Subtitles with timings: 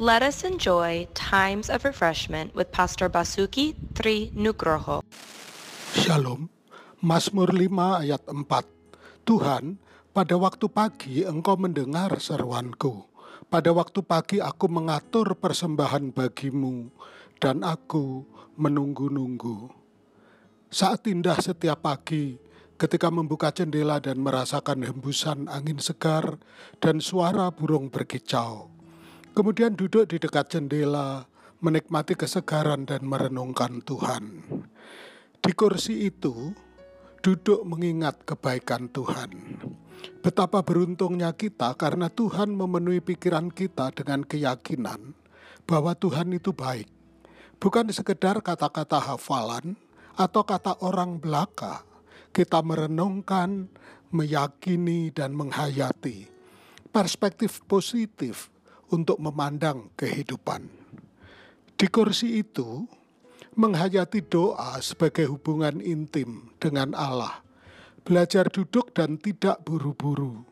[0.00, 5.04] Let us enjoy times of refreshment with Pastor Basuki Tri Nugroho.
[5.92, 6.48] Shalom.
[7.04, 9.28] Mazmur 5 ayat 4.
[9.28, 9.76] Tuhan,
[10.16, 13.12] pada waktu pagi engkau mendengar seruanku.
[13.52, 16.88] Pada waktu pagi aku mengatur persembahan bagimu
[17.36, 18.24] dan aku
[18.56, 19.68] menunggu-nunggu.
[20.72, 22.40] Saat indah setiap pagi,
[22.80, 26.40] ketika membuka jendela dan merasakan hembusan angin segar
[26.80, 28.79] dan suara burung berkicau.
[29.30, 31.24] Kemudian duduk di dekat jendela,
[31.62, 34.42] menikmati kesegaran dan merenungkan Tuhan.
[35.38, 36.50] Di kursi itu,
[37.22, 39.30] duduk mengingat kebaikan Tuhan.
[40.20, 45.14] Betapa beruntungnya kita karena Tuhan memenuhi pikiran kita dengan keyakinan
[45.68, 46.88] bahwa Tuhan itu baik.
[47.60, 49.76] Bukan sekedar kata-kata hafalan,
[50.18, 51.86] atau kata orang belaka,
[52.34, 53.70] kita merenungkan,
[54.10, 56.40] meyakini, dan menghayati
[56.90, 58.50] perspektif positif
[58.90, 60.66] untuk memandang kehidupan.
[61.74, 62.84] Di kursi itu,
[63.56, 67.42] menghayati doa sebagai hubungan intim dengan Allah,
[68.04, 70.44] belajar duduk dan tidak buru-buru.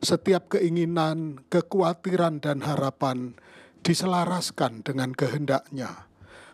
[0.00, 3.36] Setiap keinginan, kekhawatiran, dan harapan
[3.84, 6.10] diselaraskan dengan kehendaknya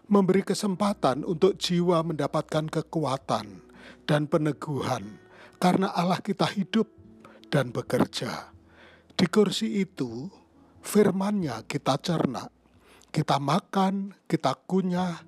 [0.07, 3.63] memberi kesempatan untuk jiwa mendapatkan kekuatan
[4.07, 5.19] dan peneguhan
[5.59, 6.87] karena Allah kita hidup
[7.51, 8.55] dan bekerja.
[9.17, 10.29] Di kursi itu,
[10.87, 12.47] firmannya kita cerna,
[13.11, 15.19] kita makan, kita kunyah,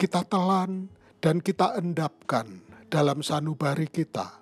[0.00, 0.88] kita telan,
[1.20, 4.40] dan kita endapkan dalam sanubari kita.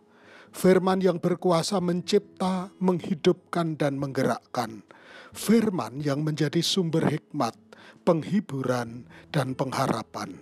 [0.55, 4.87] Firman yang berkuasa mencipta, menghidupkan, dan menggerakkan.
[5.35, 7.57] Firman yang menjadi sumber hikmat
[8.03, 10.35] penghiburan, dan pengharapan.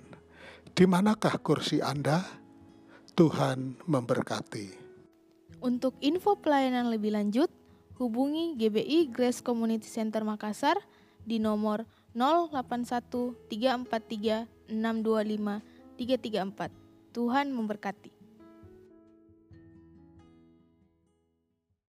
[0.73, 2.25] Di manakah kursi Anda?
[3.13, 4.81] Tuhan memberkati.
[5.61, 7.53] Untuk info pelayanan lebih lanjut,
[8.01, 10.81] hubungi GBI Grace Community Center Makassar
[11.21, 11.85] di nomor
[12.17, 15.61] 081 343 625
[16.01, 17.13] 334.
[17.13, 18.20] Tuhan memberkati.